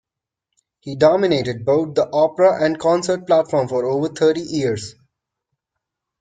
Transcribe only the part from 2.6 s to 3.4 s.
and concert